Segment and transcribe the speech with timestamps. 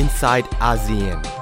[0.00, 1.39] inside ASEAN.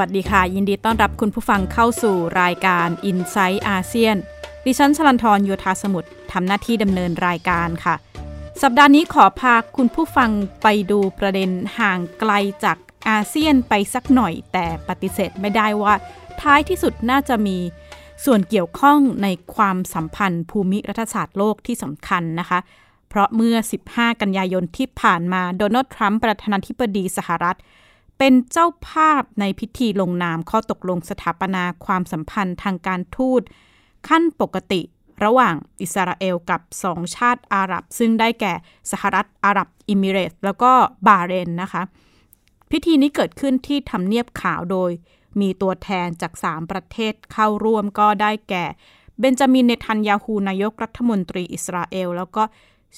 [0.00, 4.16] วัสดีค่ะ ยินดีต้อนรับคุณผู้ฟังเข้าสู่รายการ i n s i ซต์อาเซียน
[4.64, 7.94] ดิฉันชลันทรโยธาสมุทรทำหน้าที่ดำเนินรายการค่ะ
[8.62, 10.30] สัปดาห์นี้ขอพาคุณผู้ฟัง
[10.62, 12.32] ไปดูประเด็นห่างไกล
[12.64, 12.76] จาก
[13.08, 15.94] อาเซียนไปสักหน่อย แต่ปฏิเสธไม่ได้ว่า
[16.40, 17.58] ท้ายที่สุดน่าจะมี
[18.24, 22.58] ส่วนเกี่ยวข้องในความสัมพันธ์ภูมิรัฐศาสตร์โลกที่สำคัญนะคะ
[23.08, 23.56] เพราะเมื่อ
[23.88, 27.58] 15 กันยายนที่ผ่านมาโดนัลด์ทรัมป์ประธานาธิบดีสหรัฐ
[28.22, 33.42] เป็นเจ้าภาพในพิธีลงนามข้อตกลงสถาปนาความสัมพันธ์ทางการทูต
[34.08, 34.80] ขั้นปกติ
[35.24, 38.54] ระหว่างอิสราเอลกับสองชาติอาหรับ ซึ่งได้แก่
[38.90, 40.72] สหรัฐอาหรับเอมิเรตส์แล้วก็
[41.06, 41.82] บาห์เรนนะคะ
[42.70, 44.90] พิธีนี้เกิดขึ้นที่ทำเนียบขาวโดย
[45.40, 48.64] มีตัวแทนจาก 3 ประเทศเข้าร่วมก็ได้แก่
[49.20, 52.42] เบนจามินเนทันยาฮูนายกรัฐมนตรีอิสราเอล แล้วก็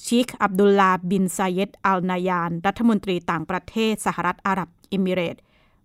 [0.04, 5.36] ชีคอับดุลลาบินซาเยดอัลนายาน รัฐมนตรีต่างประเทศสหรัฐอาหรับเอมิเรตส์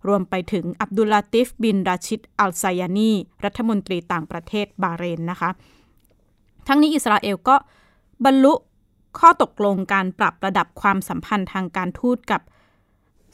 [0.08, 3.12] รวมไปถึงอับดุลลาติฟบินราชิดอัลไซยานี
[3.44, 5.50] รัฐมนตรีต่างประเทศบาเรนนะคะ
[6.66, 7.56] ทั้งนี้อิสราเอลก็
[8.24, 8.54] บรรลุ
[9.18, 12.40] ข้อตกลงการปรับระดับความสัมพันธ์ทางการทูตกับ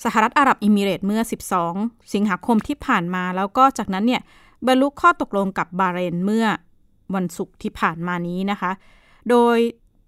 [0.04, 1.22] สหรัฐอาหรับอิมิเรตเมื่อ
[1.66, 4.22] 12 สิงหาคมที่ผ่านมา แล้วก็จากนั้นเนี่ย
[4.66, 6.46] บรรลุข้อตกลงกับบาเรนเมื่อ
[7.14, 8.70] วันศุกร์ที่ผ่านมานี้นะคะ
[9.30, 9.58] โดย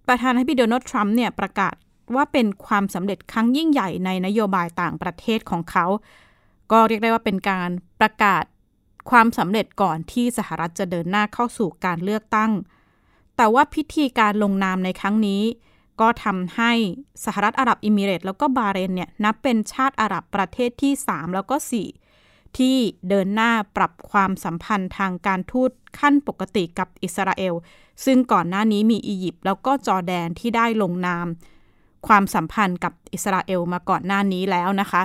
[0.09, 1.75] ประธานาธิบดีโดนัลด์ทรัมป์เนี่ยประกาศ
[2.15, 5.87] ว่าเป็นความสำเร็จครั้งยิ่งใหญ่ในนโยบายต่างประเทศของเขา
[6.73, 8.45] ก็เรียกได้ว่าเป็นการประกาศ
[9.11, 12.53] ความสำเร็จก่อนที่สหรัฐจะเดินหน้าเข้าสู่การเลือกตั้ง
[13.37, 15.43] แต่ว่าพิธีการลงนามในครั้งนี้
[16.01, 16.73] ก็ทำให้
[17.25, 22.06] สหรัฐอาหรับอิมิเรตแล้วก็บาเรนเนี่ยนับเป็นชาติอาหรับประเทศที่ 3 แล้วก็ 4
[22.59, 22.77] ที่
[23.09, 27.55] เดินหน้าปรับความสัมพันธ์ทางการทูตขั้นปกติกับอิสราเอล
[28.05, 31.27] ซึ่งก่อนหน้านี้มีอียิปต์แล้วก็จอร์แดนที่ได้ลงนาม
[32.07, 35.03] ความสัมพันธ์กับอิสราเอลมาก่อนหน้านี้แล้วนะคะ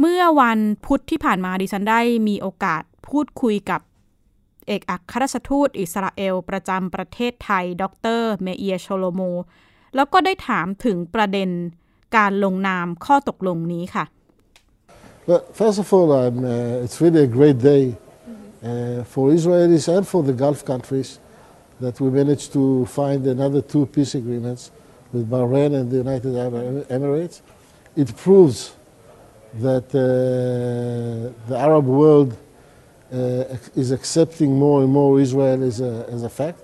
[0.00, 3.80] เมื่อวันพุธที่ผ่านมาดิฉันได้มีโอกาสพูดคุยกับ
[4.66, 7.84] เอกอัครราชทูตอิสราเอล ประจำประเทศไทย ด
[8.18, 9.20] ร.เมเอียร์ ชโลโม
[9.94, 11.50] แล้วก็ได้ถามถึงประเด็น
[12.16, 14.04] การลงนามข้อตกลงนี้ค่ะ
[15.27, 17.95] Well, first of all, I'm, uh, it's really a great day
[18.63, 21.19] uh, for Israelis and for the Gulf countries
[21.79, 24.71] that we managed to find another two peace agreements
[25.13, 26.53] with Bahrain and the United Arab
[26.87, 27.41] Emirates.
[27.95, 28.73] It proves
[29.55, 32.37] that uh, the Arab world
[33.11, 33.17] uh,
[33.75, 36.59] is accepting more and more Israel as a, as a fact.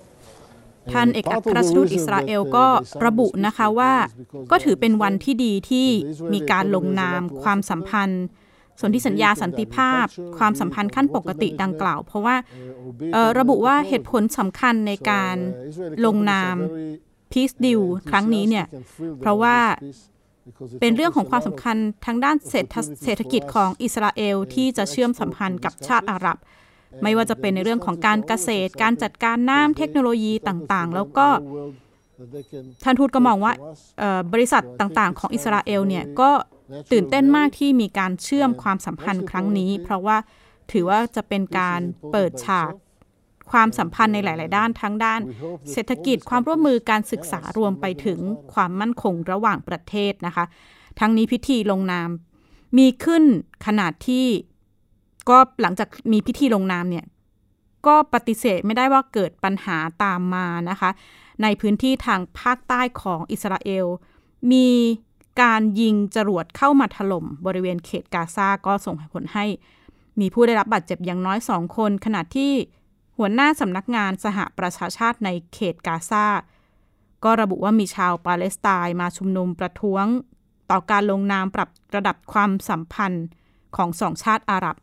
[0.94, 2.66] ท่านเอกอัครราชทูตอิสราเอลก็
[3.06, 3.92] ระบุนะคะว่า
[4.50, 5.88] ก็ถือเป็นวันที่ดีที่
[6.32, 8.26] มีการลงนามความสัมพันธ์
[8.79, 10.05] ส่วนที่สัญญาสันติภาพ
[10.37, 12.35] ความสัมพันธ์ขั้นปกติดังกล่าว เพราะว่า
[13.39, 15.35] ระบุว่าเหตุผลสำคัญในการ
[16.05, 16.55] ลงนาม
[17.31, 18.65] Peace Deal ครั้งนี้เนี่ย
[19.19, 19.57] เพราะว่า
[20.81, 22.35] เป็นเรื่องของความสำคัญทางด้าน
[23.03, 26.37] เศรษฐกิจของอิสราเอลที่จะเชื่อมสัมพันธ์กับชาติอาหรับ
[27.03, 31.27] ไม่ว่าจะเป็นในเรื่องของการเกษตร การจัดการน้ำเทคโนโลยีต่างๆ แล้วก็
[32.83, 33.53] ท่านทูตก็มองว่า
[34.33, 36.29] บริษัทต่างๆ ของอิสราเอลเนี่ยก็
[36.91, 40.17] ตื่นเต้นมากที่มีการเชื่อมความสัมพันธ์ครั้งนี้ เพราะว่า
[40.71, 41.81] ถือว่าจะเป็นการ
[42.11, 42.71] เปิดฉาก
[43.51, 45.21] ความสัมพันธ์ในหลาย ๆ ด้านทั้งด้าน
[45.71, 48.19] เศรษฐกิจความร่วมมือการศึกษารวมไปถึง
[48.53, 50.45] ความมั่นคงระหว่างประเทศนะคะ
[50.99, 52.09] ทั้งนี้พิธีลงนาม
[52.77, 53.23] มีขึ้น
[53.65, 54.27] ขนาดที่
[55.29, 57.05] ก็หลังจากมีพิธีลงนามเนี่ย
[57.87, 60.89] ก็ปฏิเสธไม่ได้ว่าเกิดปัญหาตามมานะคะ
[61.43, 63.85] ในพื้นที่ทางภาคใต้ของอิสราเอล
[64.51, 64.67] มี
[65.41, 69.45] การยิงจรวดเข้ามาถล่มบริเวณเขตกาซาก็ส่งผลให้
[70.19, 72.51] มีผู้ได้รับบาดเจ็บอย่างน้อยสองคน ขณะที่
[73.17, 76.25] หัวหน้าสำนักงานสหประชาชาติในเขตกาซา
[77.23, 80.05] ก็ระบุว่ามีชาวปาเลสไตน์มาชุมนุมประท้วง
[80.71, 83.25] ต่อการลงนามปรับระดับความสัมพันธ์
[83.75, 84.75] ของสองชาติอาหรับ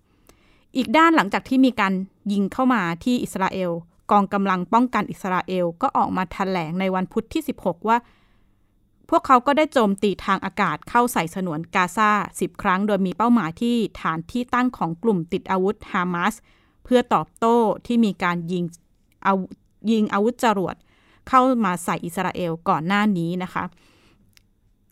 [0.77, 1.93] อีกด้านหลังจากที่มีการ
[2.33, 3.71] ยิงเข้ามาที่อิสราเอล
[4.11, 7.97] กองกำลังป้องกันอิสราเอลก็ออกมาถแถลงในวันพุธที่ 16 ว่า
[9.11, 16.35] พวกเขาก็ได้โจมตีทางอากาศเข้าใส่สนวนกาซา10 ครั้ง โดยมีเป้าหมายที่ฐานที่ตั้งของกลุ่มติดอาวุธฮามาส
[16.85, 18.65] เพื่อตอบโต้ที่มีการยิง
[19.27, 19.35] อา
[19.91, 20.77] ยิงอาวุธจรวด
[21.29, 23.65] เข้ามาใส่อิสราเอลก่อนหน้านี้นะคะ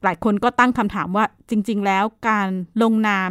[0.05, 2.49] หลายคนก็ตั้งคำถามว่าจริง ๆ แล้วการ
[2.83, 3.31] ลงนาม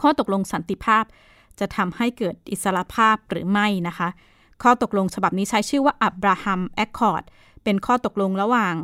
[0.00, 1.04] ข้อตกลงสันติภาพ
[1.60, 4.08] จะทำให้เกิดอิสรภาพหรือไม่นะคะ
[4.62, 7.24] ข้อตกลงฉบับนี้ใช้ชื่อว่า Abraham Accord
[7.64, 8.74] เป็นข้อตกลงระหว่าง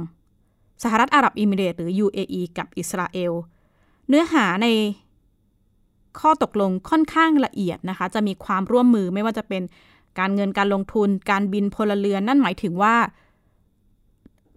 [0.82, 3.32] สหรัฐอาหรับเอมิเรตส์หรือ UAE กับอิสราเอล
[4.08, 4.66] เนื้อหาใน
[6.20, 9.62] ข้อตกลงค่อนข้างละเอียดนะคะ จะมีความร่วมมือไม่ว่าจะเป็น
[10.18, 12.96] การเงินการลงทุน การบินพลเรือน นั่นหมายถึงว่า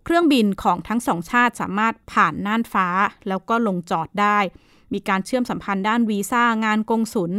[0.03, 2.87] เครื่องบินของทั้งสองชาติสามารถผ่านน่านฟ้า
[3.27, 4.37] แล้วก็ลงจอดได้
[4.93, 7.33] มีการเชื่อมสัมพันธ์ด้านวีซ่างานกงสุล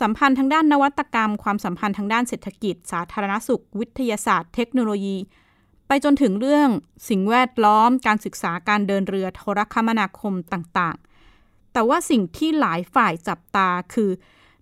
[0.00, 5.16] สัมพันธ์ทางด้านนวัตกรรม ความสัมพันธ์ทางด้านเศรษฐกิจ สาธารณสุข วิทยาศาสตร์ เทคโนโลยี
[5.88, 6.68] ไปจนถึงเรื่อง
[7.08, 14.10] สิ่งแวดล้อม การศึกษาการเดินเรือโทรคมนาคมต่างๆ แต่ว่าสิ่งที่หลายฝ่ายจับตาคือ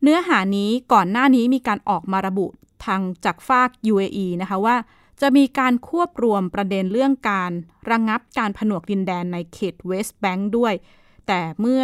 [0.03, 2.47] เนื้อหานี้ก่อนหน้านี้มีการออกมาระบุ
[2.85, 4.77] ทางจากฝาก UAE นะคะว่า
[5.21, 7.53] จะมีการควบรวมประเด็นเรื่องการ
[7.91, 10.75] ระงงับการผนวกดินแดนในเขตเวสต์แบงค์ด้วย
[11.27, 11.83] แต่เมื่อ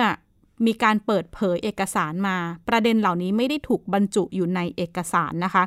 [0.66, 2.36] มีการเปิดเผยเอกสารมา
[2.68, 5.64] ประเด็นเหล่านี้ไม่ได้ถูกบรรจุอยู่ในเอกสารนะคะ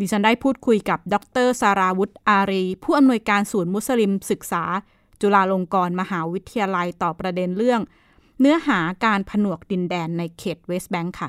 [0.00, 1.16] ดิฉันได้พูดคุยกับ ด
[1.46, 4.64] รสาราวุฒอารี ผู้อำนวยการศูนย์มุสลิมศึกษา
[5.20, 7.80] จุฬาลงกรณ์มหาวิทยาลัยต่อประเด็นเรื่อง
[8.40, 11.28] เนื้อหาการผนวกดินแดนในเขตเวสต์แบงค์ค่ะ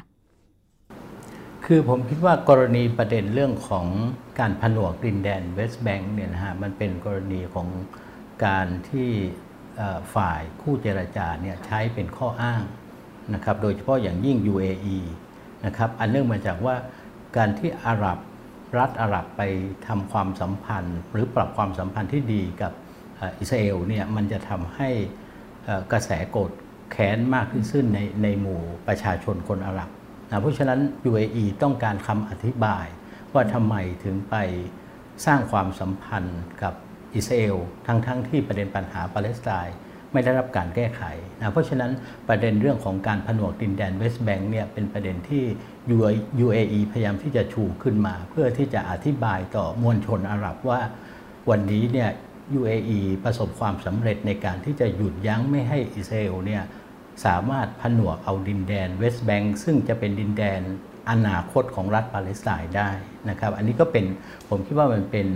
[1.66, 3.88] คือผมคิดว่ากรณีประเด็นเรื่องของ
[4.40, 7.68] การผนวกดินแดนเวสต์แบงค์เนี่ยนะฮะมันเป็นกรณีของ
[8.46, 9.10] การที่
[10.16, 12.62] ฝ่ายคู่เจรจาเนี่ยใช้เป็นข้ออ้าง
[13.34, 14.98] นะครับ โดยเฉพาะอย่างยิ่ง UAE
[15.66, 16.76] นะครับ อันเนื่องมาจากว่า
[17.38, 18.18] การที่อาหรับ
[18.78, 19.42] รัฐอาหรับไป
[19.88, 22.74] ทำความสัมพันธ์ หรือปรับความสัมพันธ์ที่ดีกับ
[23.40, 24.90] อิสราเอลเนี่ยมันจะทำให้
[25.92, 26.52] กระแสโกรธ
[26.92, 29.90] แค้นมากขึ้นในในหมู่ประชาชนคนอาหรับ
[30.28, 30.80] นะเพราะฉะนั้น
[31.10, 32.86] UAE ต้องการคำอธิบาย
[33.34, 34.36] ว่าทำไมถึงไป
[35.26, 36.74] สร้างความสัมพันธ์กับ
[37.16, 37.56] อิสราเอล
[37.88, 39.76] ทั้งๆทที่ประเด็นปัญหาปาเลสไตน์
[40.14, 41.04] ไม่ได้รับการแก้ไข
[41.38, 41.92] นะเพราะฉะนั้น
[42.28, 45.44] ประเด็นเรื่องของการผนวกดินแดนเวสต์แบงค์เนี่ยเป็นประเด็นที่
[46.46, 50.80] UAE พยายามที่จะชูขึ้นมา เพื่อที่จะอธิบายต่อมวลชนอาหรับว่า
[51.50, 52.10] วันนี้เนี่ย
[52.60, 56.64] UAE ประสบความสำเร็จในการที่จะหยุดยั้งไม่ให้อิสราเอลเนี่ย
[57.26, 60.62] สามารถผนวกเอาดินแดนเวสต์แบงค์ซึ่งจะเป็นดินแดน
[61.10, 62.90] อนาคตของรัฐปาเลสไตน์ได้
[63.30, 64.06] นะครับ อันนี้ก็เป็น
[64.50, 65.28] ผมคิดว่ามันเป็น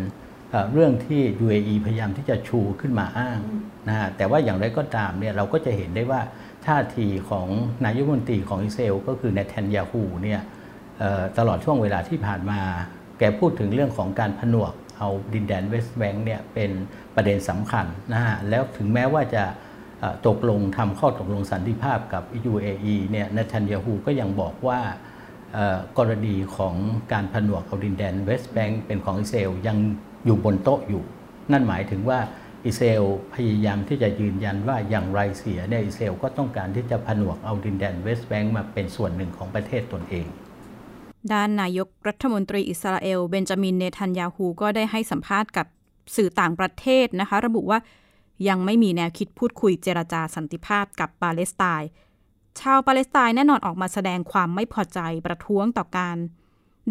[0.74, 3.40] เรื่องที่ UAE พยายามที่จะชูขึ้นมาอ้าง
[3.88, 6.22] นะฮะแต่ว่าอย่างไรก็ตามเนี่ยเราก็จะเห็นได้ว่า
[6.68, 7.48] ท่าทีของ
[7.86, 10.42] นายกรัฐมนตรีของอิสราเอลก็คือเนทันยาฮูเนี่ย
[11.38, 12.60] ตลอดช่วงเวลาที่ผ่านมา
[13.20, 16.72] แกพูดถึงเรื่องของการผนวกเอาดินแดนเวสต์แบงค์เนี่ยเป็น
[17.16, 19.44] ประเด็นสำคัญนะฮะแล้วถึงแม้ว่าจะ
[20.28, 24.80] ตกลงทำข้อตกลงสันติภาพกับ UAE เนี่ยเนทันยาฮูก็ยังบอกว่า
[25.98, 26.76] กรณีของ
[27.14, 29.78] การผนวกเอาดินแดนเวสต์แบงค์เป็นของอิสราเอลยัง
[30.26, 31.04] อยู่บนโต๊ะอยู่
[31.52, 32.20] นั่นหมายถึงว่า
[32.68, 40.28] อิสราเอลพยายามที่จะยืนยันว่าอย่างไรเสียเนี่ยอิสราเอลก็ต้องการที่จะผนวกเอาดินแดนเวสต์แบงค์มาเป็นส่วนหนึ่งของประเทศตนเอง
[41.32, 45.68] ด้านนายกรัฐมนตรีอิสราเอลเบนจามินเนทันยาฮูก็ได้ให้สัมภาษณ์กับ
[46.16, 47.80] สื่อต่างประเทศนะคะ ระบุว่า
[48.48, 51.90] ยังไม่มีแนวคิดพูดคุยเจรจาสันติภาพกับปาเลสไตน์
[52.60, 56.18] ชาวปาเลสไตน์แน่นอนออกมาแสดงความไม่พอใจประท้วงต่อการ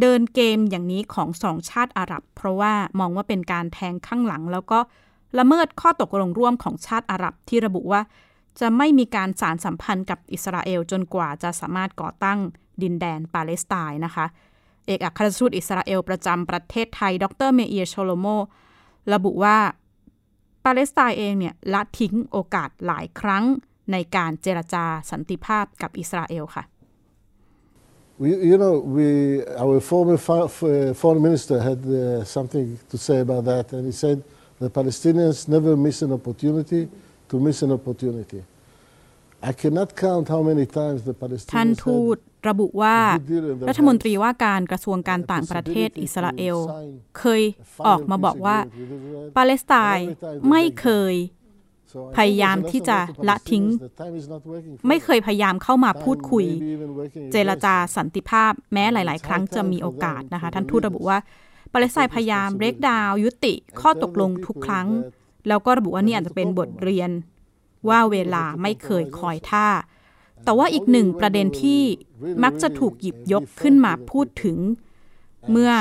[0.00, 4.78] เดินเกมอย่างนี้ของสองชาติอาหรับ เพราะว่ามองว่าเป็นการแทงข้างหลังแล้วก็
[5.38, 8.00] ละเมิดข้อตกลงร่วมของชาติอาหรับที่ระบุว่า
[8.60, 12.38] จะไม่มีการสารสัมพันธ์กับอิสราเอลจนกว่าจะสามารถก่อตั้ง
[12.82, 14.26] ดินแดนปาเลสไตน์นะคะ
[14.86, 18.26] เอกอัครราชทูตอิสราเอลประจำประเทศไทย ดร.เมเอียร์ ชโลโม
[19.14, 19.58] ระบุว่า
[20.64, 23.44] ปาเลสไตน์เองเนี่ยละทิ้งโอกาสหลายครั้ง
[23.92, 26.64] ในการเจรจาสันติภาพกับอิสราเอลค่ะ
[28.22, 29.06] We, you know, we,
[29.64, 30.18] our former
[31.00, 34.18] foreign minister had uh, something to say about that, and he said
[34.64, 36.82] the Palestinians never miss an opportunity
[37.30, 38.40] to miss an opportunity.
[39.50, 41.14] I cannot count how many times the
[41.54, 44.22] ท่าน Palestinians ทูต had ระบุว่า a good deal in their รัฐมนตรี hands.
[44.22, 46.58] ว่าการกระทรวงการต่างประเทศอิสราเอล
[47.18, 49.34] เคย a ออก final มาบอก peace ว่า agreement with Israel.
[49.36, 50.06] ปาเลสไตน์
[50.50, 51.14] ไม่เคย
[51.92, 54.14] So I think พยายาม there's a ที่ lesson จะ learned to ละทิ้ง Palestinians that time
[54.20, 55.04] is not working for ไม่ them.
[55.04, 57.96] เคยพยายามเข้ามาพูดคุย Time may be even working เจรจา against them.
[57.96, 61.18] สันติภาพแม้หลาย ๆ ครั้งจะมีโอกาสนะคะ ท่านทูตระบุว่า
[61.72, 64.88] ปาเลสไตน์พยายามเบรกดาวยุติข้อตกลงทุกครั้ง
[65.48, 67.10] แล้วก็ระบุว่านี่อาจจะเป็นบทเรียน
[67.88, 69.68] ว่าเวลาไม่เคยคอยท่า
[70.44, 71.82] แต่ว่าอีกหนึ่งประเด็นที่
[72.44, 74.58] มักจะถูกหยิบยกขึ้นมาพูดถึง
[75.50, 75.72] เมื่อ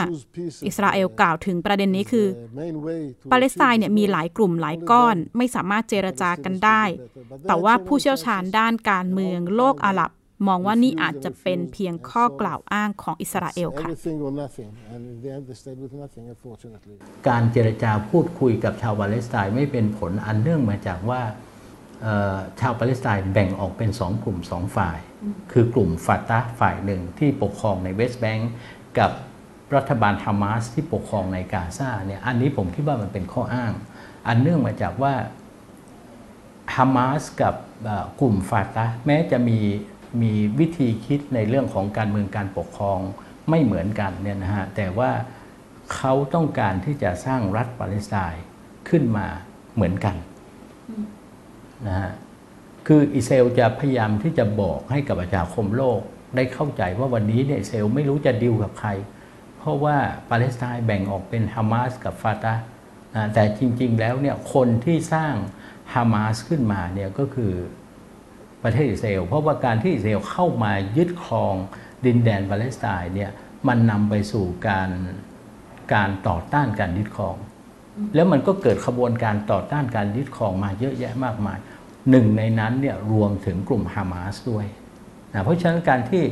[0.65, 2.27] อิสราเอลกล่าวถึงประเด็นนี้คือ
[3.31, 6.83] ปาเลสไตน์เนี่ยมีหลายกลุ่มหลายก้อนไม่สามารถเจรจากันได้
[7.47, 10.11] แต่ว่าผู้เชี่ยวชาญด้านการเมืองโลกอาหรับ
[10.47, 13.89] มองว่านี่อาจจะเป็นเพียงข้อกล่าวอ้างของอิสราเอลค่ะ
[17.29, 21.21] การเจรจาพูดคุยกับชาวปาเลสไตน์ไม่เป็นผลอันเนื่องมาจากว่า
[22.59, 24.99] ชาวปาเลสไตน์แบ่งออกเป็นสองกลุ่มสองฝ่าย
[25.51, 28.51] คือกลุ่มฟาตาฝ่ายหนึ่งที่ปกครองในเวสต์แบงก์
[28.99, 29.11] กับ
[29.75, 33.73] รัฐบาลฮามาสที่ปกครองในกาซาเนี่ยอันนี้ผมคิดว่ามันเป็นข้ออ้าง
[34.27, 35.13] อันเนื่องมาจากว่า
[36.75, 37.55] ฮามาสกับ
[38.21, 39.59] กลุ่มฟาตาแม้จะมี
[40.21, 42.99] มีวิธีคิดในเรื่องของการเมืองการปกครอง
[43.49, 45.11] ไม่เหมือนกันเนี่ยนะฮะแต่ว่า
[45.93, 48.43] เขาต้องการที่จะสร้างรัฐปาเลสไตน์
[48.89, 49.27] ขึ้นมา
[49.75, 50.15] เหมือนกัน
[51.87, 52.11] นะฮะ
[52.87, 55.99] คืออิสราเอลจะพยายามที่จะบอกให้กับประชาคมโลก
[56.35, 58.89] ได้เข้าใจว่าวันนี้เนี่ยอิสราเอลไม่รู้จะดิวกับใคร
[59.57, 59.97] เพราะว่า
[60.29, 62.55] ปาเลสไตน์แบ่งออกเป็นฮามาสกับฟาตา
[63.15, 65.33] นะแต่จริง ๆ แล้วเนี่ยคนที่สร้าง
[65.93, 67.53] ฮามาสขึ้นมาเนี่ยก็คือ
[68.63, 71.55] ประเทศอิสราเอลเพราะว่าการที่อิสราเอลเข้ามายึดครอง
[72.05, 73.31] ดินแดนปาเลสไตน์เนี่ย
[73.67, 74.89] มันนำไปสู่การ
[75.93, 77.35] การต่อต้านการยึดครอง
[78.15, 81.57] แล้วมันก็เกิดขบวนการต่อต้านการยึดครองมาเยอะแยะมากมาย
[82.09, 84.65] หนึ่งในนั้นเนี่ยรวมถึงกลุ่มฮามาสด้วย
[85.33, 86.23] นะเพราะฉะนั้นการที่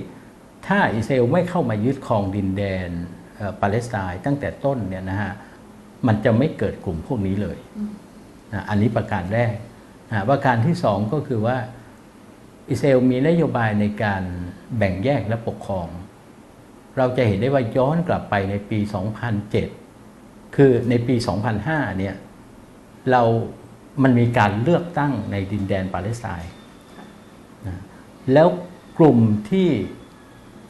[0.67, 2.89] ถ้าอิสราเอลไม่เข้ามายึดครองดินแดน
[3.61, 5.31] ปาเลสไตน์ตั้งแต่ต้นเนี่ยนะฮะ
[6.07, 7.57] มันจะไม่เกิดกลุ่มพวกนี้เลย
[8.53, 9.53] นะอันนี้ประการแรก
[10.09, 11.57] นะประการที่สองก็คือว่า
[12.69, 14.23] อิสราเอลมีนโยบายในการ
[14.77, 15.87] แบ่งแยกและปกครอง
[16.97, 18.79] เราจะเห็นได้ว่าย้อนกลับไปในปี
[19.67, 21.15] 2007 คือในปี
[21.57, 22.15] 2005 เนี่ย
[23.11, 23.23] เรา
[24.03, 26.51] มันมีการเลือกตั้งในดินแดนปาเลสไตน์
[27.67, 27.81] นะ
[28.33, 28.47] แล้ว
[28.97, 29.17] กลุ่ม
[29.49, 29.69] ที่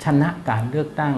[0.03, 1.15] ชนะการเลือกตั้ง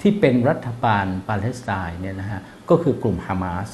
[0.00, 2.40] ที่เป็นรัฐบาลปาเลสไตน์เนี่ยนะฮะ
[2.70, 3.70] ก็คือกลุ่มฮามาส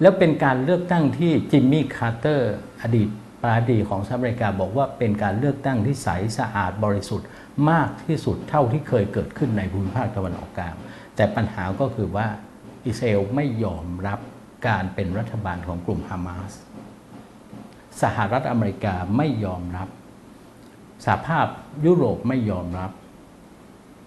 [0.00, 3.08] แล้วเป็นการเลือกตั้งที่จิมมี่คาร์เตอร์อดีต
[3.44, 6.08] ประธานดีของสหรัฐอเมริกาบอกว่าเป็นการเลือกตั้งที่ใส
[6.38, 7.28] สะอาดบริสุทธิ์
[7.70, 10.74] มากที่สุดเท่าที่เคยเกิดขึ้นในภูมิภาคตะวันออกกลาง
[11.16, 12.26] แต่ปัญหาก็คือว่า
[12.86, 14.20] อิสราเอลไม่ยอมรับ
[14.68, 16.52] การเป็นรัฐบาลของกลุ่มฮามาส
[18.02, 19.88] สหรัฐอเมริกาไม่ยอมรับ
[21.04, 21.46] สหภาพ
[21.84, 22.90] ยุโรปไม่ยอมรับ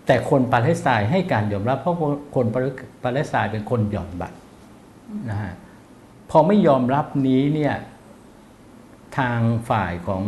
[0.07, 1.97] แต่คนปาเลสไตน์ให้การยอมรับ เพราะ
[2.35, 2.45] คน
[3.03, 4.37] ปาเลสไตน์เป็นคนหย่อนบัตร
[5.29, 5.53] นะฮะ
[6.29, 7.75] พอไม่ยอมรับนี้เนี่ย
[9.17, 10.23] ทางฝ่ายของ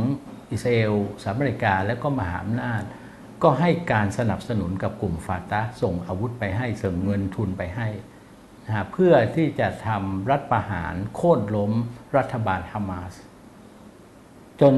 [0.51, 2.84] อิสราเอลสหรัฐอเมริกาและก็มหาอำนาจ
[3.43, 7.88] ก็ให้การสนับสนุนกับกลุ่มฟาตาส่งอาวุธไปให้เสริมเงินทุนไปให้
[8.65, 11.72] นะเพื่อที่จะทำรัฐประหารโค่นล้ม
[12.17, 13.13] รัฐบาลฮามาส
[14.62, 14.74] จน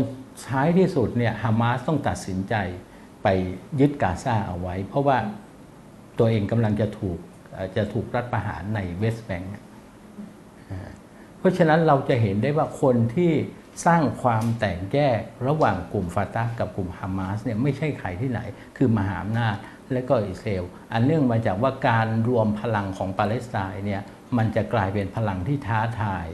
[0.47, 2.55] ท้ายที่สุดเนี่ยฮามาสต้องตัดสินใจ
[3.23, 3.27] ไป
[3.79, 5.17] ยึดกาซาเอาไว้ เพราะว่า
[6.19, 7.19] ตัวเองกำลังจะถูก
[7.77, 9.51] จะถูกรัฐประหารในเวสต์แบงก์
[11.37, 13.31] เพราะฉะนั้นเราจะเห็นได้ว่าคนที่
[13.85, 18.39] สร้างความแตกแยกระหว่างกลุ่มฟาตากับกลุ่มฮามาสเนี่ยไม่ใช่ใครที่ไหน
[18.77, 19.55] คือมหาอำนาจ
[19.91, 20.63] และก็อิสราเอล
[20.93, 24.01] อันเนื่องมาจากว่าการรวมพลังของปาเลสไตน์เนี่ย
[24.37, 26.27] มันจะกลายเป็นพลังที่ท้าทาย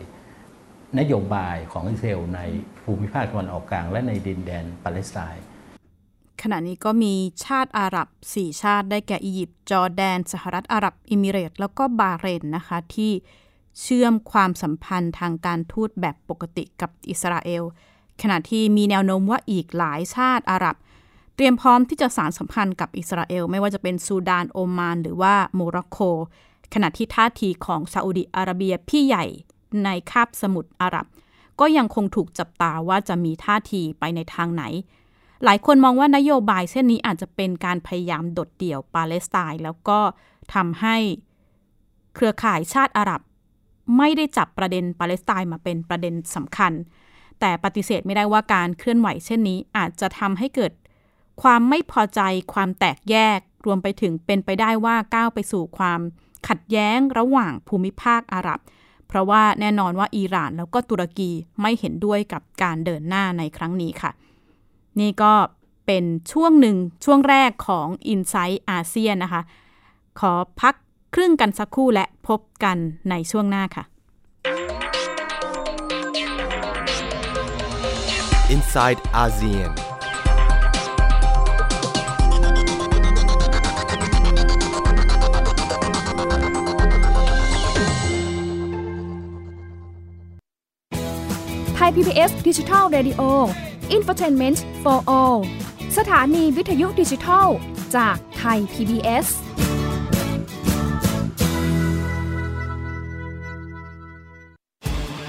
[0.99, 2.39] นโยบายของอิสราเอลใน
[2.83, 5.45] ภูมิภาคตะวันออกกลาง และในดินแดนปาเลสไตน์
[6.41, 7.13] ขณะนี้ก็มี
[7.45, 13.11] ชาติอาหรับ 4 ชาติได้แก่อียิปต์จอร์แดน สหรัฐอาหรับเอมิเรตส์ แล้วก็บาห์เรนนะคะที่
[13.81, 17.63] เชื่อมความสัมพันธ์ทางการทูตแบบปกติกับอิสราเอล
[18.21, 20.75] ขณะที่มีแนวโน้มว่าอีกหลายชาติอาหรับ
[21.35, 25.97] เตรียมพร้อมที่จะสานสัมพันธ์กับอิสราเอล ไม่ว่าจะเป็นซูดานโอมาน หรือว่าโมร็อกโก
[26.73, 29.25] ขณะที่ท่าทีของซาอุดิอาระเบียพี่ใหญ่
[29.83, 31.05] ในคาบสมุทรอาหรับ
[31.59, 34.63] ก็ยังคงถูกจับตาว่าจะมีท่าทีไปในทางไหน
[35.43, 39.99] หลายคนมองว่านโยบายเส้นนี้อาจจะเป็นการพยายามโดดเดี่ยวปาเลสไตน์แล้วก็
[40.53, 40.97] ทำให้
[42.15, 43.21] เครือข่ายชาติอาหรับ
[43.97, 46.73] ไม่ได้จับประเด็นปาเลสไตน์มาเป็นประเด็นสำคัญ
[47.39, 50.71] แต่ปฏิเสธไม่ได้ว่าการเคลื่อนไหวเช่นนี้อาจจะทำให้เกิด
[51.41, 52.21] ความไม่พอใจ
[52.53, 55.99] ความแตกแยก รวมไปถึงเป็นไปได้ว่าก้าวไปสู่ความ
[56.47, 58.59] ขัดแย้งระหว่างภูมิภาคอาหรับ
[59.07, 64.11] เพราะว่าแน่นอนว่าอิหร่านแล้วก็ตุรกีไม่เห็นด้วยกับการเดินหน้าในครั้งนี้ค่ะ
[64.99, 65.33] นี่ก็
[65.85, 69.41] เป็นช่วงหนึ่งช่วงแรกของ i n s i ซต์อาเซียนนะคะ
[70.19, 70.75] ขอพัก
[71.19, 72.77] ครึ่งกันสักครู่และพบกัน
[73.09, 73.83] ในช่วงหน้าค่ะ
[78.55, 79.71] Inside ASEAN.
[91.77, 93.23] Thai PBS Digital Radio
[93.95, 95.39] Infotainment for All
[95.97, 97.47] สถานีวิทยุดิจิทัล
[97.95, 99.27] จากไทย PBS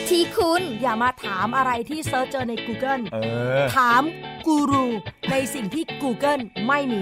[0.09, 3.17] ที่คุณอย่ามาถามอะไรที่ search เจอใน Google เอ
[3.61, 4.01] อ ถาม
[4.45, 4.85] กูรู
[5.31, 7.01] ในสิ่งที่ Google ไม่มี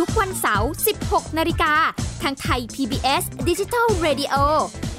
[0.00, 0.70] ทุกวันเสาร์
[1.02, 1.72] 16 นาฬิกา
[2.22, 4.34] ทางไทย PBS Digital Radio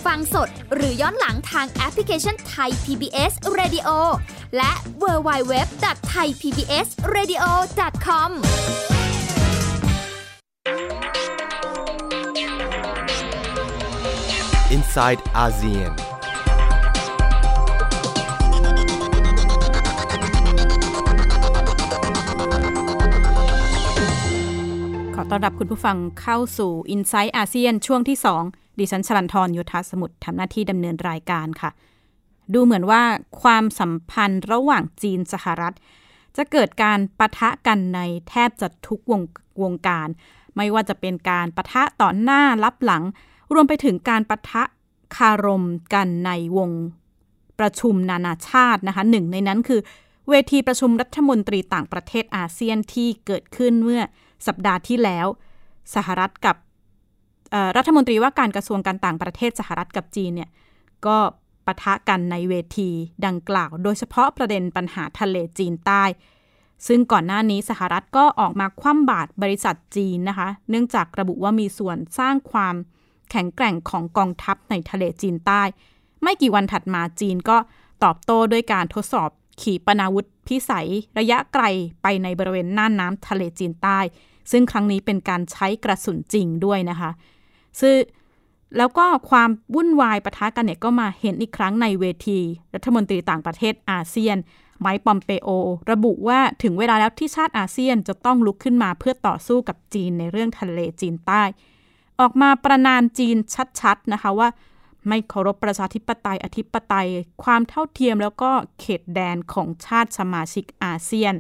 [0.05, 3.89] ฟังสดหรือย้อนหลังทางแอปพลิเคชันไทย PBS Radio
[4.57, 4.71] และ
[5.03, 7.43] w w w t h a i PBS Radio
[8.05, 8.29] com
[14.75, 16.10] Inside ASEAN
[25.33, 28.17] ต้อนรับคุณผู้ฟังเข้าสู่ i n s i ซต์อาเซียนช่วงที่
[28.47, 31.71] 2 ดิฉันชลันทรโยธาสมุทรทำหน้าที่ดำเนินรายการค่ะ
[32.53, 33.01] ดูเหมือนว่า
[33.41, 35.75] ความสัมพันธ์ระหว่างจีนสหรัฐ
[36.37, 39.21] จะเกิดการปะทะกันในแทบจะทุกวง
[39.63, 40.07] วงการ
[40.55, 43.03] ไม่ว่าจะเป็นการปะทะต่อหน้ารับหลัง
[43.53, 44.63] รวมไปถึงการปะทะ
[45.15, 46.69] คารมกันในวง
[47.59, 49.81] ประชุมนานาชาตินะคะหนึ่งในนั้นคือ
[50.29, 54.03] เวทีประชุมรัฐมนตรีต่างประเทศอาเซียนที่เกิดขึ้นเมื่อ
[54.47, 55.27] สัปดาห์ที่แล้ว
[55.95, 56.55] สหรัฐกับ
[57.77, 60.49] รัฐมนตรีว่าการกระทรวงการต่างประเทศสหรัฐกับจีนเนี่ย
[61.05, 61.17] ก็
[61.65, 62.89] ปะทะกันในเวที
[63.25, 66.03] ดังกล่าว โดยเฉพาะประเด็นปัญหาทะเลจีนใต้
[66.87, 72.75] ซึ่งก่อนหน้านี้สหรัฐก็ออกมาคว่ำบาตรบริษัทจีนนะคะ เนื่องจากระบุว่ามีส่วนสร้างความ
[73.31, 75.61] แข็งแกร่งของกองทัพในทะเลจีนใต้
[76.23, 77.57] ไม่กี่วันถัดมาจีนก็
[78.03, 79.29] ตอบโต้ด้วยการทดสอบ
[79.61, 81.63] ขีปนาวุธพิสัยระยะไกล
[82.01, 83.99] ไปในบริเวณน่านน้ำทะเลจีนใต้
[84.51, 87.11] ซึ่งครั้งนี้เป็นการใช้กระสุนจริงด้วยนะคะ
[87.81, 87.95] ซึ่ง
[88.77, 92.39] แล้วก็ความวุ่นวายปะทะกันเนี่ยก็มาเห็นอีกครั้งในเวที
[92.73, 94.37] รัฐมนตรีต่างประเทศอาเซียน
[94.79, 95.49] ไมค์ปอมเปโอ
[95.91, 101.43] ระบุว่าถึงเวลาแล้วที่ชาติอาเซียนจะต้องลุกขึ้นมาเพื่อต่อสู้กับจีนในเรื่องทะเลจีนใต้
[102.19, 103.37] ออกมาประนามจีน
[103.81, 104.49] ชัดๆนะคะว่า
[105.07, 107.09] ไม่เคารพประชาธิปไตยอธิปไตย
[107.43, 111.33] ความเท่าเทียมแล้วก็เขตแดนของชาติสมาชิกอาเซียน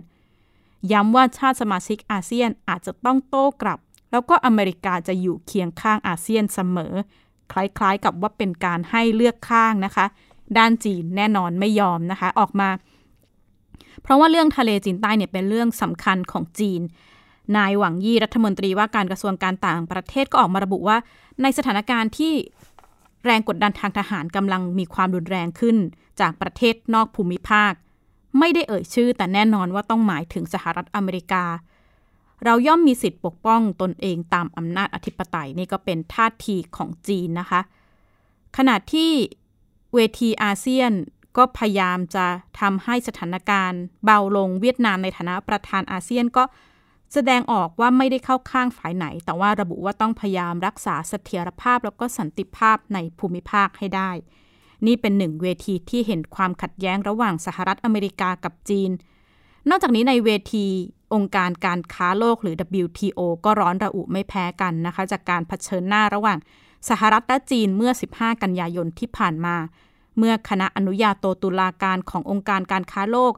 [0.91, 3.79] ย้ำว่าชาติสมาชิกอาเซียนอาจจะต้องโต้กลับ
[4.11, 6.93] แล้วก็อเมริกาจะอยู่เคียงข้างอาเซียนเสมอ
[7.51, 10.05] คล้ายๆกับว่าเป็นการให้เลือกข้างนะคะ
[10.57, 12.69] ด้านจีนแน่นอนไม่ยอมนะคะออกมา
[14.01, 16.81] เพราะว่าเรื่องทะเลจีนใต้เนี่ยเป็นเรื่องสำคัญของจีน
[17.57, 20.97] นายหวังยี่รัฐมนตรีว่าการกระทรวงการต่างประเทศก็ออกมาระบุว่า
[21.41, 22.33] ในสถานการณ์ที่
[23.25, 25.77] แรงกดดันทางทหารกำลังมีความรุนแรงขึ้น
[26.19, 27.71] จากประเทศนอกภูมิภาค
[28.39, 31.43] ไม่ได้เอ่ยชื่อ แต่แน่นอนว่าต้องหมายถึงสหรัฐอเมริกา
[32.45, 37.61] เราย่อมมีสิทธิ์ปกป้องตนเองตามอำนาจอธิปไตยนี่ก็เป็นท่าทีของจีนนะคะ
[38.57, 39.11] ขณะที่
[39.95, 40.91] เวทีอาเซียน
[41.37, 42.25] ก็พยายามจะ
[42.59, 46.43] ทำให้สถานการณ์ เบาลงเวียดนามในฐานะประธานอาเซียนก็
[47.13, 54.11] แสดงออกว่าไม่ได้เข้าข้างฝ่ายไหน แต่ว่าระบุว่าต้องพยายามรักษาเสถียรภาพแล้วก็สันติภาพในภูมิภาคให้ได้
[54.85, 58.91] นี่เป็นหนึ่งเวทีที่เห็นความขัดแย้งระหว่างสหรัฐอเมริกากับจีน
[59.69, 60.65] นอกจากนี้ในเวที
[61.13, 66.37] องค์การการค้าโลกหรือ WTO ก็ร้อนระอุไม่แพ้กันนะคะ จากการเผชิญหน้าระหว่าง
[66.89, 69.55] สหรัฐและจีนเมื่อ 15 กันยายนที่ผ่านมา
[70.17, 73.33] เมื่อคณะอนุญาโตตุลาการขององค์การการค้าโลก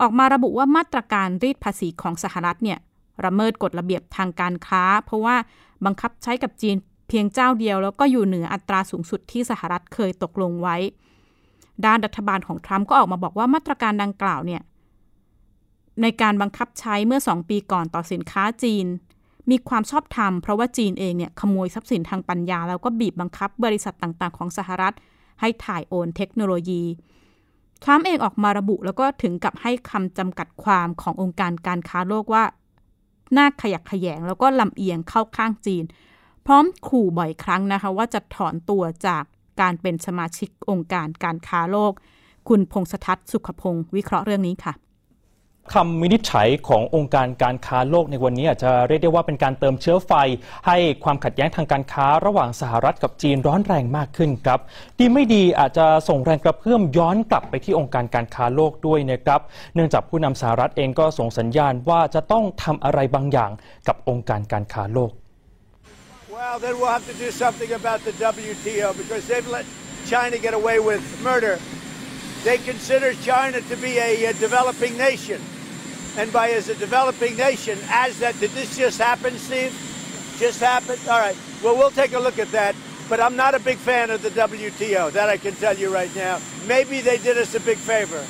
[0.00, 2.78] ออกมาระบุว่ามาตรการรีดภาษีของสหรัฐเนี่ย
[3.24, 5.36] ระเมิดกฎระเบียบทางการค้า เพราะว่า
[5.84, 6.76] บังคับใช้กับจีน
[7.12, 10.76] พียงเจ้าเดียวแล้วก็อยู่เหนืออัตราสูงสุดที่สหรัฐเคยตกลงไว้
[11.84, 14.62] ด้านรัฐบาลของทรัมป์ก็ออกมาบอกว่ามาตรการดังกล่าวเนี่ย
[16.02, 18.86] ในการบังคับใช้เมื่อ 2 ปีก่อนต่อสินค้าจีน
[19.50, 24.94] มีความชอบธรรมเพราะว่าจีนเองเนี่ยขโมยทรัพย์สินทางปัญญา แล้วก็บีบบังคับบริษัทต่างๆ ของสหรัฐ
[25.40, 26.82] ให้ถ่ายโอนเทคโนโลยี
[27.82, 32.44] ทรัมป์เองออกมาระบุแล้วก็ถึงกับให้คำจำกัดความขององค์การการค้าโลกว่า
[33.36, 35.84] น่าขยักขยงแล้วก็ลำเอียงเข้าข้างจีน
[36.46, 39.24] พร้อมขู่บ่อยครั้งนะคะ ว่าจะถอนตัวจาก
[39.60, 41.92] การเป็นสมาชิกองค์การการค้าโลก
[42.48, 44.74] คุณพงษทัศน์สุขพงศ์วิเคราะห์เรื่องนี้ค่ะ
[45.74, 50.12] คำวินิจฉัยขององค์การการค้าโลกในวันนี้อาจจะเรียกได้ว่าเป็นการเติมเชื้อไฟ
[50.66, 54.60] ให้ความขัดแย้งทางการค้าระหว่างสหรัฐกับจีนร้อนแรงมากขึ้นครับ
[54.98, 59.40] ดีไม่ดีอาจจะส่งแรงกระเพื่อมย้อนกลับไปที่องค์การการค้าโลกด้วยนะครับ
[59.74, 63.50] เนื่องจากผู้นำสหรัฐเองก็ส่งสัญญาณว่าจะต้องทำอะไรบางอย่าง
[63.88, 65.12] กับองค์การการค้าโลก
[66.32, 69.66] Well, then we'll have to do something about the WTO because they've let
[70.06, 71.58] China get away with murder.
[72.42, 75.42] They consider China to be a, a developing nation.
[76.16, 79.74] and by as a developing nation, as that, did this just happen, Steve?
[80.38, 81.00] Just happened?
[81.06, 81.36] All right.
[81.62, 82.74] Well, we'll take a look at that.
[83.10, 85.12] But I'm not a big fan of the WTO.
[85.12, 86.40] That I can tell you right now.
[86.66, 88.24] Maybe they did us a big favor.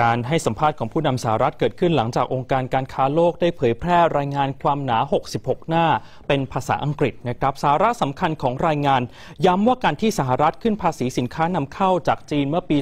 [0.00, 4.98] การให้สัมภาษณ์ของผู้นำสหรัฐเกิดขึ้นหลังจากองค์การการค้าโลกได้เผยแพร่รายงานความหนา
[5.34, 5.86] 66 หน้า
[6.28, 9.02] เป็นภาษาอังกฤษนะครับสาระสำคัญของรายงาน
[9.46, 12.78] ย้ำว่าการที่สหรัฐขึ้นภาษีสินค้านำเข้าจากจีนเมื่อปี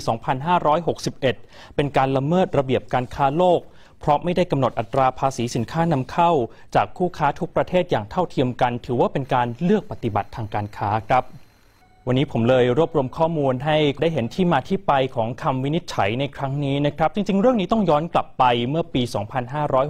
[0.87, 3.61] 2561 เป็นการละเมิดระเบียบการค้าโลก
[4.01, 6.31] เพราะไม่ได้กำหนดอัตราภาษีสินค้านำเข้า
[6.75, 11.25] จากคู่ค้าทุกประเทศอย่างเท่าเทียมกัน ถือว่าเป็นการเลือกปฏิบัติทางการค้าครับ
[12.07, 19.03] วันนี้ผมเลยรวบรวมข้อมูลให้ได้เห็นที่มาที่ไปของคำวินิจฉัยในครั้งนี้นะครับ จริง ๆ เรื่องนี้ต้องย้อนกลับไปเมื่อปี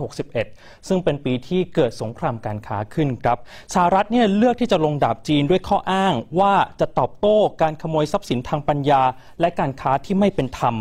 [0.01, 3.38] 2561 ซึ่งเป็นปีที่เกิดสงครามการค้าขึ้นครับ
[3.75, 9.03] สหรัฐเนี่ยเลือกที่จะลงดาบจีนด้วยข้ออ้างว่าจะตอบโต้การขโมยทรัพย์สินทางปัญญา
[9.40, 10.75] และการค้าที่ไม่เป็นธรรม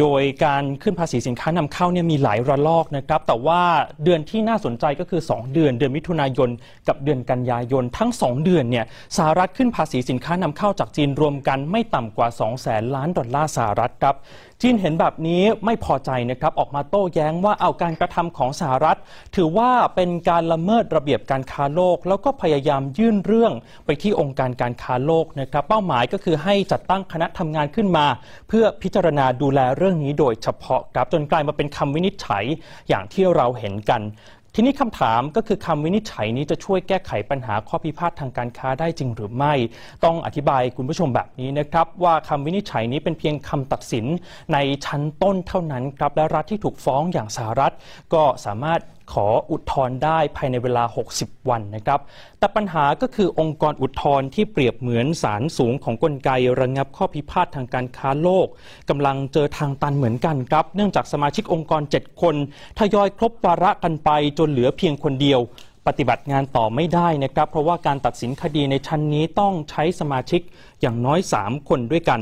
[0.00, 3.62] โดยการขึ้นภาษีสินค้านำเข้าเนี่ยมีหลายระลอกนะครับ แต่ว่า
[4.04, 6.48] เดือนที่น่าสนใจก็คือ 2 เดือน เดือนมิถุนายน
[6.88, 8.84] กับเดือนกันยายนทั้ง 2 เดือนเนี่ย
[9.16, 14.14] สหรัฐขึ้นภาษีสินค้านำเข้าเข้าจากจีนรวมกันไม่ต่ำกว่า2แสนล้านดอลลาร์สหรัฐครับ
[14.62, 18.98] จีนเห็นแบบนี้ไม่พอใจนะครับออกมาโต้แย้งว่าเอาการกระทำของสหรัฐ
[19.36, 23.52] ถือว่าเป็นการละเมิดระเบียบการค้าโลก แล้วก็พยายามยื่นเรื่อง
[23.86, 28.06] ไปที่องค์การการค้าโลกนะครับเป้าหมายก็คือให้จัดตั้งคณะทำงานขึ้นมา
[28.48, 32.44] เพื่อพิจารณาดูแลเรื่องนี้โดยเฉพาะครับจนกลายมาเป็นคำวินิจฉัย
[32.88, 34.00] อย่างที่เราเห็นกัน
[34.56, 39.54] ทีนี้คำถามก็คือคำวินิจฉัยนี้จะช่วยแก้ไขปัญหาข้อพิพาททางการค้าได้จริงหรือไม่
[40.04, 44.06] ต้องอธิบายคุณผู้ชมแบบนี้นะครับว่าคำวินิจฉัยนี้เป็นเพียงคำตัดสิน
[44.52, 47.72] ในชั้นต้นเท่านั้นครับและรัฐที่ถูกฟ้องอย่างสหรัฐ
[48.14, 48.80] ก็สามารถ
[49.12, 50.84] ขออุทธรณ์ได้ภายในเวลา
[51.16, 52.00] 60 วันนะครับ
[52.38, 58.46] แต่ปัญหาก็คือองค์กรอุทธรณ์ที่เปรียบเหมือนศาลสูงของกลไกระงับข้อพิพาททางการค้าโลก
[58.90, 62.34] กำลังเจอทางตันเหมือนกันครับ เนื่องจากสมาชิกองค์กร 7 คน
[62.78, 65.40] ทยอยครบวาระกันไปจนเหลือเพียงคนเดียว
[65.86, 70.40] ปฏิบัติงานต่อไม่ได้นะครับ เพราะว่าการตัดสินคดีในชั้นนี้ต้องใช้สมาชิก
[70.80, 72.20] อย่างน้อย 3 คนด้วยกัน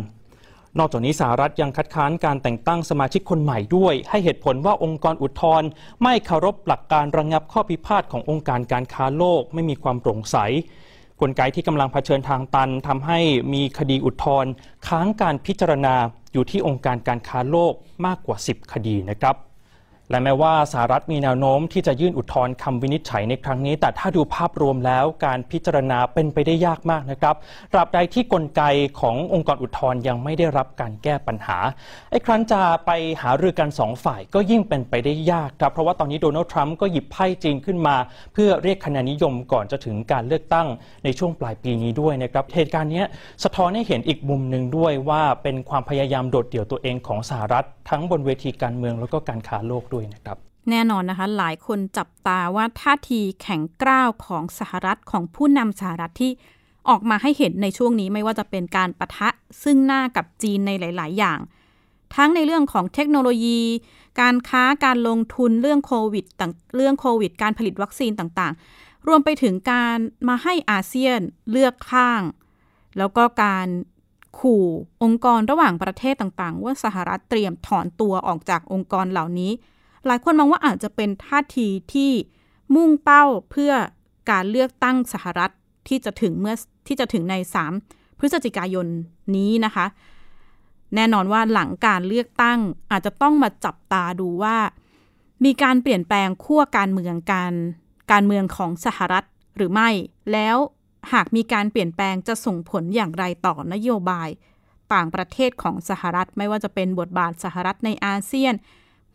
[0.78, 5.68] นอกจากนี้สหรัฐยังคัดค้านการแต่งตั้งสมาชิกคนใหม่ด้วย ให้เหตุผลว่าองค์กรอุทธรณ์
[6.02, 10.36] ไม่เคารพหลักการระงงับข้อพิพาทขององค์การการค้าโลกไม่มีความโปร่งใส
[11.20, 13.18] กลไกที่กำลังเผชิญทางตันทำให้
[13.52, 14.50] มีคดีอุทธรณ์
[14.88, 15.94] ค้างการพิจารณา
[16.32, 17.72] อยู่ที่องค์การการค้าโลก
[18.06, 19.36] มากกว่า 10 คดีนะครับ
[20.12, 27.34] และแม้ว่าสหรัฐมีแนวโน้มที่จะยื่นอุทธรณ์คำวินิจฉัยในครั้งนี้ แต่ถ้าดูภาพรวมแล้วการพิจารณาเป็นไปได้ยากมากนะครับ
[27.72, 28.62] ตราบใดที่กลไก
[29.00, 31.58] ขององค์กรอุทธรณ์ยังไม่ได้รับการแก้ปัญหา
[32.10, 32.90] ไอ้ครั้นจะไป
[33.22, 37.96] หารือกันสองฝ่ายก็ยิ่งเป็นไปได้ยากครับเพราะว่าตอนนี้โดนัลด์ทรัมป์ก็หยิบไพ่จีนขึ้นมา
[38.32, 40.66] เพื่อเรียกคะแนนนิยมก่อนจะถึงการเลือกตั้ง
[41.04, 43.02] ในช่วงปลายปีนี้ด้วยนะครับเหตุการณ์นี้
[43.44, 50.38] สะท้อนให้เห็นอีกมุมหนึ่งด้วยว่าเป็นความพยายามโดดเดี่ยวตัวเองของสหรัฐ ทั้งบนเวทีการเมืองแล้วก็การค้าโลกด้วยนะครับ
[50.70, 56.32] แน่นอนนะคะ หลายคนจับตาว่าท่าทีแข็งกร้าวของสหรัฐของผู้นำสหรัฐที่
[56.88, 59.28] ออกมาให้เห็นในช่วงนี้ไม่ว่าจะเป็นการประทะ
[59.62, 61.38] ซึ่งหน้ากับจีนในหลาย ๆ อย่าง
[62.14, 63.60] ทั้งในเรื่องของเทคโนโลยี
[64.20, 69.96] การค้าการลงทุนเรื่องโควิดต่างเรื่องโควิด การผลิตวัคซีนต่างๆ รวมไปถึงการ
[70.28, 72.22] มาให้อาเซียนเลือกข้าง
[72.98, 73.68] แล้วก็การ
[74.38, 74.66] ขู่
[75.02, 79.52] องค์กรระหว่างประเทศต่างๆ ว่าสหรัฐเตรียมถอนตัวออกจากองค์กรเหล่านี้
[80.06, 82.12] หลายคนมองว่าอาจจะเป็นท่าทีที่
[82.74, 83.72] มุ่งเป้าเพื่อ
[84.30, 85.52] การเลือกตั้งสหรัฐ
[85.88, 86.54] ที่จะถึงเมื่อ
[86.86, 87.34] ที่จะถึงใน
[87.76, 88.86] 3 พฤศจิกายน
[89.36, 89.86] นี้นะคะ
[90.94, 92.58] แน่นอนว่าหลังการเลือกตั้ง
[92.90, 94.56] อาจจะต้องมาจับตาดูว่า
[95.44, 97.52] มีการเปลี่ยนแปลงขั้วการเมืองการ
[98.12, 99.24] การเมืองของสหรัฐ
[99.56, 99.90] หรือไม่
[100.32, 100.56] แล้ว
[101.12, 104.28] หากมีการเปลี่ยนแปลงจะส่งผลอย่างไรต่อนโยบาย
[104.92, 108.54] ต่างประเทศของสหรัฐไม่ว่าจะเป็นบทบาทสหรัฐในอาเซียน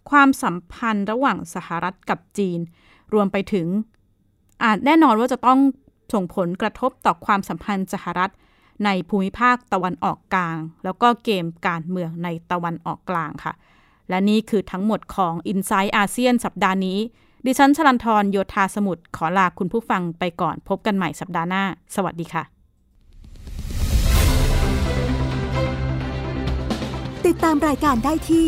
[0.09, 2.59] ความสัมพันธ์ระหว่างสหรัฐกับจีน
[3.13, 3.67] รวมไปถึง
[4.63, 5.59] อาจแน่นอนว่าจะต้อง
[6.13, 8.31] ส่งผลกระทบต่อความสัมพันธ์สหรัฐ
[8.85, 13.53] ในภูมิภาคตะวันออกกลาง แล้วก็เกมการเมืองในตะวันออกกลางค่ะ
[14.09, 16.99] และนี่คือทั้งหมดของ i n s i ซต์อาเซียนสัปดาห์นี้
[17.45, 21.63] ดิฉันชลันทรโยธาสมุทรขอลาคุณผู้ฟังไปก่อนพบกันใหม่สัปดาห์หน้า
[21.95, 22.43] สวัสดีค่ะ
[27.25, 28.47] ติดตามรายการได้ที่